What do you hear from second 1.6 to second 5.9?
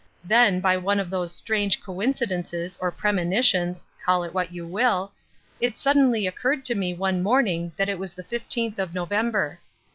coincidences or premonitions call it what you will it